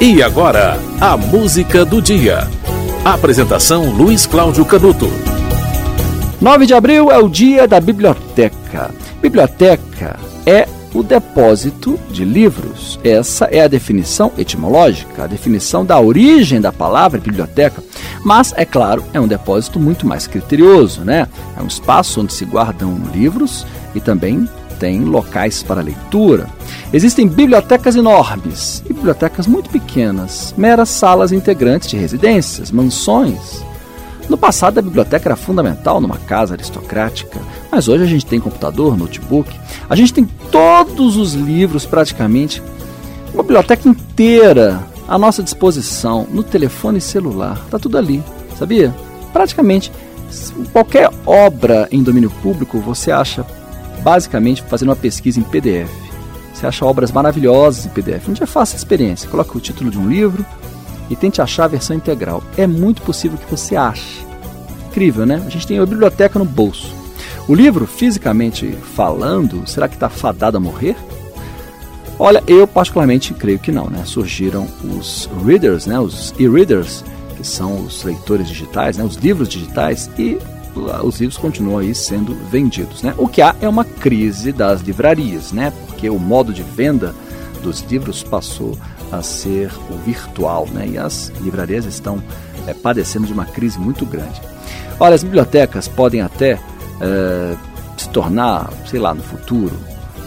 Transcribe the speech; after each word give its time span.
E 0.00 0.22
agora, 0.22 0.78
a 1.00 1.16
música 1.16 1.84
do 1.84 2.00
dia. 2.00 2.46
Apresentação 3.04 3.90
Luiz 3.90 4.26
Cláudio 4.26 4.64
Canuto. 4.64 5.08
9 6.40 6.66
de 6.66 6.74
abril 6.74 7.10
é 7.10 7.18
o 7.18 7.28
dia 7.28 7.66
da 7.66 7.80
biblioteca. 7.80 8.94
Biblioteca 9.20 10.16
é 10.46 10.68
o 10.94 11.02
depósito 11.02 11.98
de 12.12 12.24
livros. 12.24 13.00
Essa 13.02 13.46
é 13.46 13.62
a 13.62 13.66
definição 13.66 14.30
etimológica, 14.38 15.24
a 15.24 15.26
definição 15.26 15.84
da 15.84 15.98
origem 15.98 16.60
da 16.60 16.70
palavra 16.70 17.18
biblioteca. 17.18 17.82
Mas, 18.24 18.54
é 18.56 18.64
claro, 18.64 19.02
é 19.12 19.18
um 19.18 19.26
depósito 19.26 19.80
muito 19.80 20.06
mais 20.06 20.28
criterioso, 20.28 21.00
né? 21.00 21.26
É 21.58 21.60
um 21.60 21.66
espaço 21.66 22.20
onde 22.20 22.32
se 22.32 22.44
guardam 22.44 22.96
livros 23.12 23.66
e 23.96 24.00
também 24.00 24.48
tem 24.78 25.04
locais 25.04 25.62
para 25.62 25.82
leitura. 25.82 26.48
Existem 26.92 27.28
bibliotecas 27.28 27.96
enormes 27.96 28.82
e 28.88 28.92
bibliotecas 28.92 29.46
muito 29.46 29.70
pequenas, 29.70 30.54
meras 30.56 30.88
salas 30.88 31.32
integrantes 31.32 31.88
de 31.88 31.96
residências, 31.96 32.70
mansões. 32.70 33.62
No 34.28 34.36
passado, 34.36 34.78
a 34.78 34.82
biblioteca 34.82 35.28
era 35.28 35.36
fundamental 35.36 36.00
numa 36.00 36.18
casa 36.18 36.54
aristocrática, 36.54 37.40
mas 37.70 37.88
hoje 37.88 38.04
a 38.04 38.06
gente 38.06 38.26
tem 38.26 38.38
computador, 38.38 38.96
notebook, 38.96 39.50
a 39.88 39.96
gente 39.96 40.12
tem 40.12 40.28
todos 40.50 41.16
os 41.16 41.34
livros 41.34 41.86
praticamente, 41.86 42.62
uma 43.32 43.42
biblioteca 43.42 43.88
inteira 43.88 44.86
à 45.06 45.18
nossa 45.18 45.42
disposição, 45.42 46.26
no 46.30 46.42
telefone 46.42 47.00
celular, 47.00 47.60
está 47.64 47.78
tudo 47.78 47.96
ali, 47.96 48.22
sabia? 48.58 48.94
Praticamente 49.32 49.90
qualquer 50.72 51.10
obra 51.24 51.88
em 51.90 52.02
domínio 52.02 52.30
público 52.42 52.78
você 52.78 53.10
acha 53.10 53.46
basicamente 54.08 54.62
fazendo 54.62 54.88
uma 54.88 54.96
pesquisa 54.96 55.38
em 55.38 55.42
PDF. 55.42 55.90
Você 56.54 56.66
acha 56.66 56.82
obras 56.82 57.12
maravilhosas 57.12 57.84
em 57.84 57.90
PDF. 57.90 58.26
Um 58.26 58.32
dia 58.32 58.46
faça 58.46 58.74
a 58.74 58.78
experiência. 58.78 59.28
Coloque 59.28 59.54
o 59.54 59.60
título 59.60 59.90
de 59.90 59.98
um 59.98 60.08
livro 60.08 60.46
e 61.10 61.14
tente 61.14 61.42
achar 61.42 61.64
a 61.64 61.68
versão 61.68 61.94
integral. 61.94 62.42
É 62.56 62.66
muito 62.66 63.02
possível 63.02 63.36
que 63.36 63.50
você 63.50 63.76
ache. 63.76 64.24
Incrível, 64.88 65.26
né? 65.26 65.42
A 65.46 65.50
gente 65.50 65.66
tem 65.66 65.78
a 65.78 65.84
biblioteca 65.84 66.38
no 66.38 66.46
bolso. 66.46 66.90
O 67.46 67.54
livro, 67.54 67.86
fisicamente 67.86 68.72
falando, 68.96 69.66
será 69.66 69.86
que 69.86 69.94
está 69.94 70.08
fadado 70.08 70.56
a 70.56 70.60
morrer? 70.60 70.96
Olha, 72.18 72.42
eu 72.46 72.66
particularmente 72.66 73.34
creio 73.34 73.58
que 73.58 73.70
não, 73.70 73.90
né? 73.90 74.04
Surgiram 74.06 74.66
os 74.82 75.28
readers, 75.44 75.84
né? 75.84 76.00
Os 76.00 76.32
e-readers, 76.38 77.04
que 77.36 77.46
são 77.46 77.84
os 77.84 78.02
leitores 78.04 78.48
digitais, 78.48 78.96
né? 78.96 79.04
Os 79.04 79.16
livros 79.16 79.50
digitais 79.50 80.10
e 80.18 80.38
os 81.02 81.20
livros 81.20 81.38
continuam 81.38 81.78
aí 81.78 81.94
sendo 81.94 82.34
vendidos. 82.50 83.02
Né? 83.02 83.14
O 83.16 83.28
que 83.28 83.42
há 83.42 83.54
é 83.60 83.68
uma 83.68 83.84
crise 83.84 84.52
das 84.52 84.80
livrarias, 84.80 85.52
né? 85.52 85.72
porque 85.86 86.08
o 86.08 86.18
modo 86.18 86.52
de 86.52 86.62
venda 86.62 87.14
dos 87.62 87.80
livros 87.82 88.22
passou 88.22 88.78
a 89.10 89.22
ser 89.22 89.70
o 89.90 89.96
virtual 90.04 90.68
né? 90.72 90.86
e 90.88 90.98
as 90.98 91.32
livrarias 91.40 91.84
estão 91.84 92.22
é, 92.66 92.74
padecendo 92.74 93.26
de 93.26 93.32
uma 93.32 93.44
crise 93.44 93.78
muito 93.78 94.04
grande. 94.04 94.40
Olha, 95.00 95.14
as 95.14 95.22
bibliotecas 95.22 95.88
podem 95.88 96.20
até 96.20 96.60
é, 97.00 97.56
se 97.96 98.08
tornar, 98.10 98.70
sei 98.86 99.00
lá, 99.00 99.14
no 99.14 99.22
futuro, 99.22 99.76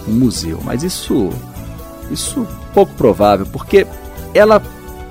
um 0.08 0.12
museu, 0.12 0.60
mas 0.64 0.82
isso, 0.82 1.30
isso 2.10 2.46
pouco 2.74 2.92
provável, 2.94 3.46
porque 3.46 3.86
ela 4.34 4.62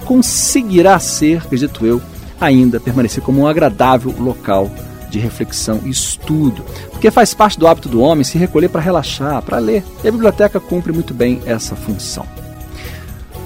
conseguirá 0.06 1.00
ser, 1.00 1.38
acredito 1.38 1.86
eu, 1.86 2.02
ainda 2.40 2.80
permanecer 2.80 3.24
como 3.24 3.42
um 3.42 3.48
agradável 3.48 4.14
local 4.20 4.70
de 5.12 5.20
reflexão 5.20 5.82
e 5.86 5.90
estudo, 5.90 6.64
porque 6.90 7.12
faz 7.12 7.34
parte 7.34 7.60
do 7.60 7.68
hábito 7.68 7.90
do 7.90 8.02
homem 8.02 8.24
se 8.24 8.38
recolher 8.38 8.70
para 8.70 8.82
relaxar, 8.82 9.42
para 9.44 9.60
ler, 9.60 9.84
e 10.04 10.08
a 10.08 10.12
biblioteca 10.12 10.60
cumpre 10.60 10.92
muito 10.92 11.14
bem 11.14 11.42
essa 11.46 11.76
função. 11.76 12.26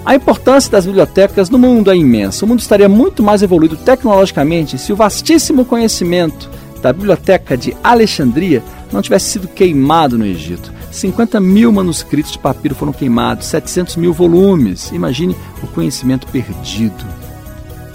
A 0.05 0.13
importância 0.13 0.71
das 0.71 0.86
bibliotecas 0.86 1.49
no 1.49 1.58
mundo 1.58 1.91
é 1.91 1.97
imensa. 1.97 2.45
O 2.45 2.47
mundo 2.47 2.59
estaria 2.59 2.88
muito 2.88 3.23
mais 3.23 3.41
evoluído 3.41 3.75
tecnologicamente 3.75 4.77
se 4.77 4.93
o 4.93 4.95
vastíssimo 4.95 5.66
conhecimento 5.66 6.47
da 6.80 6.93
Biblioteca 6.93 7.58
de 7.58 7.75
Alexandria 7.83 8.61
não 8.92 9.02
tivesse 9.02 9.31
sido 9.31 9.48
queimado 9.48 10.15
no 10.15 10.25
Egito. 10.25 10.71
50 10.92 11.39
mil 11.39 11.71
manuscritos 11.71 12.31
de 12.31 12.37
papiro 12.37 12.75
foram 12.75 12.93
queimados, 12.93 13.48
700 13.48 13.95
mil 13.95 14.14
volumes. 14.14 14.92
Imagine 14.92 15.36
o 15.64 15.67
conhecimento 15.67 16.27
perdido. 16.27 17.04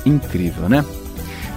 Incrível, 0.04 0.68
né? 0.68 0.84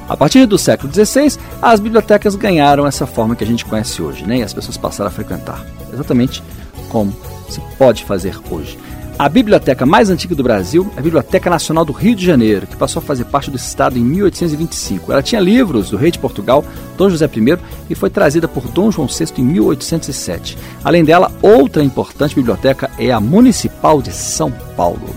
A 0.08 0.18
partir 0.18 0.46
do 0.46 0.58
século 0.58 0.92
XVI, 0.94 1.38
as 1.62 1.80
bibliotecas 1.80 2.36
ganharam 2.36 2.86
essa 2.86 3.08
forma 3.08 3.36
que 3.36 3.44
a 3.44 3.48
gente 3.48 3.66
conhece 3.66 4.02
hoje, 4.02 4.26
né? 4.26 4.40
e 4.40 4.44
as 4.44 4.54
pessoas 4.54 4.78
passaram 4.78 5.10
a 5.10 5.14
frequentar, 5.14 5.66
exatamente 5.94 6.44
como 6.90 7.14
se 7.50 7.62
pode 7.78 8.04
fazer 8.04 8.38
hoje. 8.52 8.78
A 9.18 9.30
biblioteca 9.30 9.86
mais 9.86 10.10
antiga 10.10 10.34
do 10.34 10.42
Brasil 10.42 10.92
é 10.96 11.00
a 11.00 11.02
Biblioteca 11.02 11.48
Nacional 11.48 11.86
do 11.86 11.94
Rio 11.94 12.16
de 12.16 12.26
Janeiro, 12.26 12.66
que 12.66 12.76
passou 12.76 13.00
a 13.00 13.04
fazer 13.04 13.26
parte 13.26 13.52
do 13.52 13.58
Estado 13.58 13.98
em 13.98 14.04
1825. 14.04 15.12
Ela 15.12 15.22
tinha 15.22 15.40
livros 15.40 15.92
do 15.92 15.98
rei 15.98 16.10
de 16.10 16.18
Portugal, 16.18 16.66
Dom 16.98 17.12
José 17.12 17.26
I, 17.26 17.60
e 17.92 17.96
foi 17.96 18.10
trazida 18.10 18.48
por 18.48 18.68
Dom 18.68 18.92
João 18.92 19.08
VI 19.08 19.32
em 19.38 19.44
1807. 19.44 20.58
Além 20.84 21.06
dela, 21.06 21.32
outra 21.44 21.84
importante 21.84 22.34
biblioteca 22.34 22.90
é 22.98 23.12
a 23.12 23.20
Municipal 23.20 24.02
de 24.02 24.12
São 24.12 24.52
Paulo. 24.76 25.16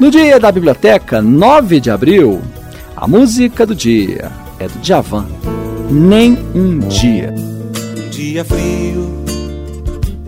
No 0.00 0.10
dia 0.10 0.40
da 0.40 0.50
biblioteca, 0.50 1.20
9 1.20 1.80
de 1.80 1.90
abril, 1.90 2.40
a 3.00 3.06
música 3.06 3.64
do 3.64 3.76
dia 3.76 4.32
é 4.58 4.66
do 4.66 4.76
Djavan. 4.80 5.26
Nem 5.88 6.36
um 6.52 6.80
dia. 6.80 7.32
Um 7.32 8.10
dia 8.10 8.44
frio, 8.44 9.24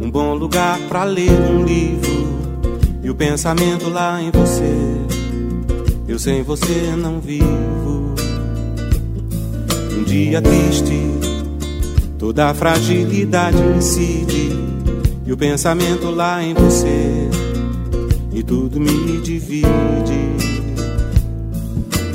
um 0.00 0.08
bom 0.08 0.34
lugar 0.34 0.78
para 0.88 1.02
ler 1.02 1.32
um 1.32 1.64
livro 1.64 2.78
e 3.02 3.10
o 3.10 3.14
pensamento 3.14 3.90
lá 3.90 4.22
em 4.22 4.30
você. 4.30 4.72
Eu 6.06 6.16
sem 6.16 6.44
você 6.44 6.94
não 6.96 7.20
vivo. 7.20 8.14
Um 9.98 10.04
dia 10.04 10.40
triste, 10.40 11.00
toda 12.18 12.50
a 12.50 12.54
fragilidade 12.54 13.58
incide 13.76 14.50
e 15.26 15.32
o 15.32 15.36
pensamento 15.36 16.08
lá 16.08 16.40
em 16.40 16.54
você 16.54 17.28
e 18.32 18.44
tudo 18.44 18.78
me 18.78 19.20
divide 19.20 20.19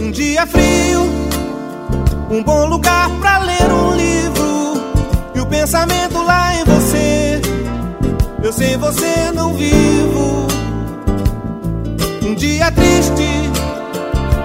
um 0.06 0.12
dia 0.12 0.46
frio, 0.46 1.02
um 2.30 2.44
bom 2.44 2.68
lugar 2.68 3.10
para 3.20 3.40
ler 3.40 3.72
um 3.72 3.96
livro 3.96 4.84
e 5.34 5.40
o 5.40 5.46
pensamento 5.48 6.22
lá 6.22 6.54
em 6.54 6.64
você. 6.64 7.42
Eu 8.44 8.54
sem 8.54 8.78
você 8.78 9.32
não 9.34 9.56
vivo. 9.56 10.46
Um 12.22 12.36
dia 12.36 12.72
triste, 12.72 13.50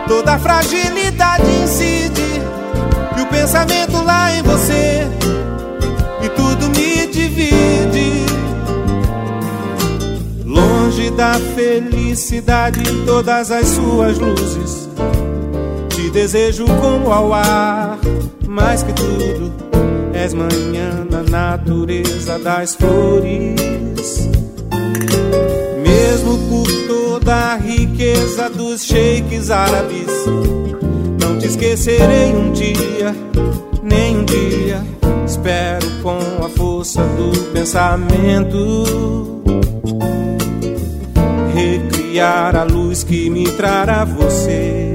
toda 0.09 0.39
fragilidade 0.39 1.45
incide 1.63 2.41
e 3.19 3.21
o 3.21 3.27
pensamento 3.27 4.03
lá 4.03 4.33
em 4.33 4.43
você 4.43 5.07
e 6.23 6.29
tudo 6.31 6.71
me 6.71 7.07
divide. 7.07 8.25
Longe 10.47 11.11
da 11.11 11.35
felicidade, 11.55 12.81
todas 13.05 13.51
as 13.51 13.69
suas 13.69 14.19
luzes 14.19 14.90
desejo 16.11 16.65
como 16.81 17.13
ao 17.13 17.33
ar, 17.33 17.99
mais 18.49 18.83
que 18.83 18.93
tudo, 18.93 19.53
és 20.13 20.35
manhã 20.35 21.07
na 21.09 21.23
natureza 21.23 22.39
das 22.39 22.75
flores. 22.75 24.29
Mesmo 25.83 26.39
por 26.49 26.67
toda 26.89 27.35
a 27.35 27.57
riqueza 27.57 28.51
dos 28.51 28.85
sheiks 28.85 29.51
árabes, 29.51 30.11
não 31.21 31.39
te 31.39 31.47
esquecerei 31.47 32.33
um 32.33 32.53
dia, 32.53 33.15
nem 33.83 34.19
um 34.19 34.25
dia. 34.25 34.83
Espero 35.27 35.89
com 36.03 36.19
a 36.45 36.49
força 36.49 37.03
do 37.03 37.53
pensamento 37.53 39.41
recriar 41.55 42.57
a 42.57 42.65
luz 42.65 43.05
que 43.05 43.31
me 43.31 43.45
trará 43.45 44.05
você. 44.05 44.90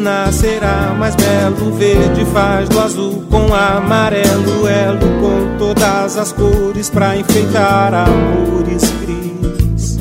Nascerá 0.00 0.94
mais 0.98 1.14
belo. 1.14 1.72
Verde 1.76 2.24
faz 2.32 2.68
do 2.68 2.80
azul 2.80 3.24
com 3.30 3.54
amarelo, 3.54 4.66
elo 4.66 5.20
com 5.20 5.58
todas 5.58 6.16
as 6.16 6.32
cores 6.32 6.90
pra 6.90 7.16
enfeitar 7.16 7.94
amores 7.94 8.92
cris. 9.00 9.98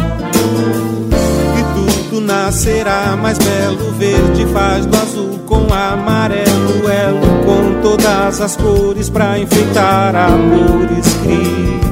E 1.58 2.10
tudo 2.10 2.22
nascerá 2.22 3.18
mais 3.22 3.38
belo. 3.38 3.92
Verde 3.94 4.46
faz 4.54 4.86
do 4.86 4.98
azul 4.98 5.40
com 5.46 5.74
amarelo, 5.74 6.90
elo 6.90 7.44
com 7.46 7.82
todas 7.82 8.42
as 8.42 8.56
cores 8.56 9.10
pra 9.10 9.38
enfeitar 9.38 10.16
amores 10.16 11.14
cris. 11.24 11.89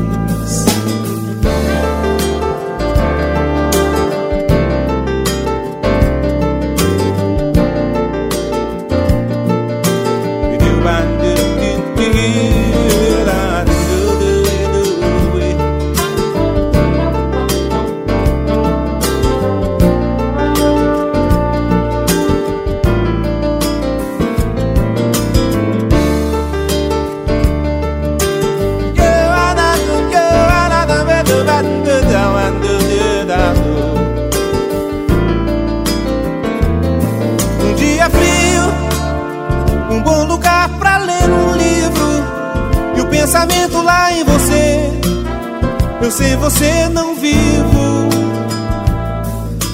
Eu 46.08 46.12
sem 46.12 46.38
você 46.38 46.88
não 46.88 47.16
vivo. 47.16 48.08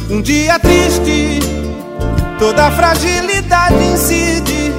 Um 0.10 0.20
dia 0.20 0.58
triste, 0.58 1.40
toda 2.40 2.66
a 2.66 2.72
fragilidade 2.72 3.76
incide. 3.94 4.74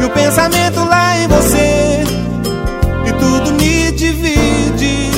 E 0.00 0.04
o 0.04 0.10
pensamento 0.10 0.78
lá 0.84 1.18
em 1.18 1.26
você, 1.26 2.04
e 3.04 3.12
tudo 3.14 3.50
me 3.54 3.90
divide. 3.90 5.10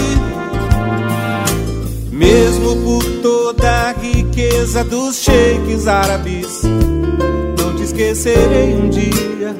Mesmo 2.12 2.76
por 2.76 3.04
toda 3.20 3.70
a 3.70 3.92
riqueza 3.92 4.82
dos 4.82 5.16
sheiks 5.16 5.86
árabes, 5.86 6.62
não 6.62 7.76
te 7.76 7.82
esquecerei 7.82 8.74
um 8.74 8.88
dia, 8.88 9.54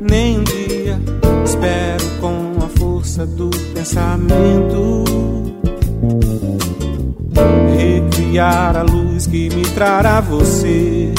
nem 0.00 0.38
um 0.38 0.44
dia. 0.44 1.00
Espero 1.44 2.08
com 2.20 2.49
força 3.20 3.26
do 3.26 3.50
pensamento 3.74 5.04
recriar 7.76 8.76
a 8.76 8.82
luz 8.82 9.26
que 9.26 9.48
me 9.50 9.62
trará 9.62 10.20
você. 10.20 11.12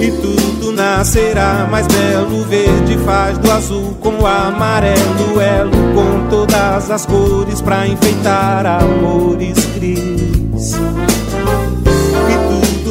E 0.00 0.10
tudo 0.20 0.72
nascerá 0.72 1.66
mais 1.70 1.86
belo, 1.86 2.44
verde 2.44 2.98
faz 3.04 3.38
do 3.38 3.50
azul 3.50 3.94
com 4.00 4.20
o 4.20 4.26
amarelo, 4.26 5.40
elo 5.40 5.70
com 5.94 6.28
todas 6.28 6.90
as 6.90 7.06
cores 7.06 7.60
pra 7.62 7.86
enfeitar 7.86 8.66
amores 8.66 9.64
cris. 9.74 10.74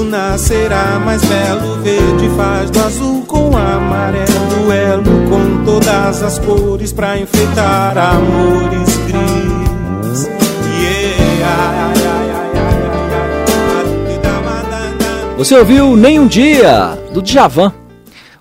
Nascerá 0.10 1.00
mais 1.00 1.24
belo, 1.26 1.82
verde 1.82 2.30
faz 2.36 2.70
do 2.70 2.80
azul 2.80 3.26
com 3.26 3.58
amarelo, 3.58 4.72
elo 4.72 5.30
com 5.30 5.66
todas 5.66 6.22
as 6.22 6.40
cores 6.40 6.92
pra 6.94 7.18
enfeitar 7.18 7.98
amores 7.98 8.98
cris. 9.08 10.28
Yeah. 10.82 11.64
Você 15.44 15.58
ouviu 15.58 15.98
Nem 15.98 16.22
um 16.22 16.26
Dia, 16.26 16.98
do 17.14 17.22
Djavan. 17.22 17.74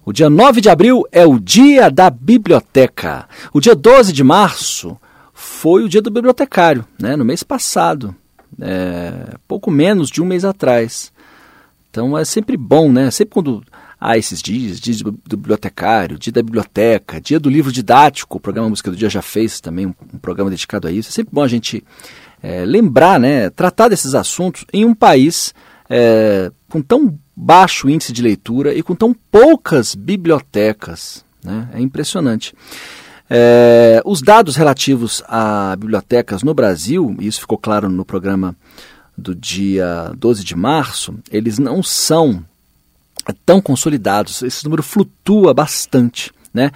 O 0.04 0.12
dia 0.12 0.30
9 0.30 0.60
de 0.60 0.70
abril 0.70 1.02
é 1.10 1.26
o 1.26 1.36
dia 1.40 1.90
da 1.90 2.08
biblioteca. 2.08 3.26
O 3.52 3.60
dia 3.60 3.74
12 3.74 4.12
de 4.12 4.22
março 4.22 4.96
foi 5.32 5.82
o 5.82 5.88
dia 5.88 6.00
do 6.00 6.12
bibliotecário, 6.12 6.84
né, 7.00 7.16
no 7.16 7.24
mês 7.24 7.42
passado, 7.42 8.14
é, 8.60 9.34
pouco 9.48 9.68
menos 9.68 10.10
de 10.10 10.22
um 10.22 10.24
mês 10.24 10.44
atrás. 10.44 11.10
Então 11.92 12.16
é 12.16 12.24
sempre 12.24 12.56
bom, 12.56 12.90
né? 12.90 13.10
Sempre 13.10 13.34
quando 13.34 13.62
há 14.00 14.16
esses 14.16 14.40
dias, 14.40 14.80
dia 14.80 14.94
do 15.04 15.36
bibliotecário, 15.36 16.18
dia 16.18 16.32
da 16.32 16.42
biblioteca, 16.42 17.20
dia 17.20 17.38
do 17.38 17.50
livro 17.50 17.70
didático, 17.70 18.38
o 18.38 18.40
programa 18.40 18.70
Música 18.70 18.90
do 18.90 18.96
Dia 18.96 19.10
já 19.10 19.20
fez 19.20 19.60
também 19.60 19.84
um, 19.84 19.94
um 20.14 20.18
programa 20.18 20.48
dedicado 20.48 20.88
a 20.88 20.90
isso. 20.90 21.10
É 21.10 21.12
sempre 21.12 21.34
bom 21.34 21.42
a 21.42 21.48
gente 21.48 21.84
é, 22.42 22.64
lembrar, 22.64 23.20
né, 23.20 23.50
tratar 23.50 23.88
desses 23.88 24.14
assuntos 24.14 24.64
em 24.72 24.86
um 24.86 24.94
país 24.94 25.54
é, 25.90 26.50
com 26.70 26.80
tão 26.80 27.18
baixo 27.36 27.90
índice 27.90 28.10
de 28.10 28.22
leitura 28.22 28.74
e 28.74 28.82
com 28.82 28.94
tão 28.94 29.14
poucas 29.30 29.94
bibliotecas. 29.94 31.22
Né? 31.44 31.68
É 31.74 31.80
impressionante. 31.80 32.54
É, 33.28 34.00
os 34.06 34.22
dados 34.22 34.56
relativos 34.56 35.22
a 35.28 35.76
bibliotecas 35.76 36.42
no 36.42 36.54
Brasil, 36.54 37.14
e 37.20 37.26
isso 37.26 37.40
ficou 37.40 37.58
claro 37.58 37.90
no 37.90 38.04
programa 38.04 38.56
do 39.16 39.34
dia 39.34 40.12
12 40.16 40.44
de 40.44 40.56
março, 40.56 41.14
eles 41.30 41.58
não 41.58 41.82
são 41.82 42.44
tão 43.44 43.60
consolidados. 43.60 44.42
Esse 44.42 44.64
número 44.64 44.82
flutua 44.82 45.54
bastante. 45.54 46.32
Né? 46.52 46.70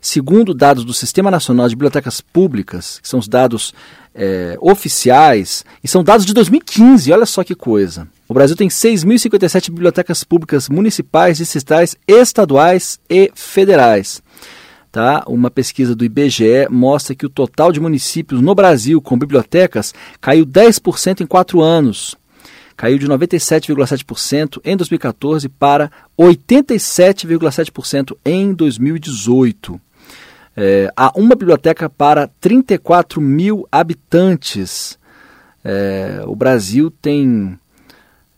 Segundo 0.00 0.54
dados 0.54 0.84
do 0.84 0.94
Sistema 0.94 1.30
Nacional 1.30 1.68
de 1.68 1.74
Bibliotecas 1.74 2.20
Públicas, 2.20 2.98
que 3.00 3.08
são 3.08 3.20
os 3.20 3.28
dados 3.28 3.74
é, 4.14 4.56
oficiais, 4.60 5.64
e 5.84 5.88
são 5.88 6.02
dados 6.02 6.24
de 6.24 6.32
2015, 6.32 7.12
olha 7.12 7.26
só 7.26 7.44
que 7.44 7.54
coisa. 7.54 8.08
O 8.28 8.34
Brasil 8.34 8.56
tem 8.56 8.68
6.057 8.68 9.70
bibliotecas 9.70 10.24
públicas 10.24 10.68
municipais, 10.68 11.38
distritais, 11.38 11.96
estaduais 12.06 12.98
e 13.10 13.30
federais. 13.34 14.22
Tá? 14.92 15.22
Uma 15.28 15.50
pesquisa 15.50 15.94
do 15.94 16.04
IBGE 16.04 16.66
mostra 16.68 17.14
que 17.14 17.24
o 17.24 17.30
total 17.30 17.70
de 17.70 17.78
municípios 17.78 18.40
no 18.40 18.54
Brasil 18.56 19.00
com 19.00 19.16
bibliotecas 19.16 19.94
caiu 20.20 20.44
10% 20.44 21.20
em 21.20 21.26
quatro 21.26 21.60
anos. 21.60 22.16
Caiu 22.76 22.98
de 22.98 23.06
97,7% 23.06 24.60
em 24.64 24.76
2014 24.76 25.48
para 25.48 25.92
87,7% 26.18 28.16
em 28.24 28.52
2018. 28.52 29.80
É, 30.56 30.92
há 30.96 31.12
uma 31.14 31.36
biblioteca 31.36 31.88
para 31.88 32.28
34 32.40 33.20
mil 33.20 33.68
habitantes. 33.70 34.98
É, 35.64 36.22
o 36.26 36.34
Brasil 36.34 36.90
tem 36.90 37.56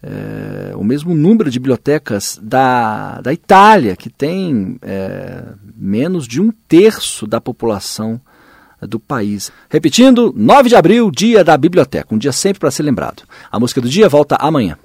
é, 0.02 0.61
o 0.82 0.84
mesmo 0.84 1.14
número 1.14 1.48
de 1.48 1.60
bibliotecas 1.60 2.38
da, 2.42 3.20
da 3.20 3.32
Itália, 3.32 3.94
que 3.94 4.10
tem 4.10 4.76
é, 4.82 5.44
menos 5.76 6.26
de 6.26 6.40
um 6.40 6.50
terço 6.66 7.24
da 7.24 7.40
população 7.40 8.20
do 8.80 8.98
país. 8.98 9.52
Repetindo, 9.70 10.34
9 10.36 10.68
de 10.68 10.74
abril, 10.74 11.08
dia 11.12 11.44
da 11.44 11.56
biblioteca, 11.56 12.12
um 12.12 12.18
dia 12.18 12.32
sempre 12.32 12.58
para 12.58 12.70
ser 12.72 12.82
lembrado. 12.82 13.22
A 13.50 13.60
música 13.60 13.80
do 13.80 13.88
dia 13.88 14.08
volta 14.08 14.34
amanhã. 14.36 14.76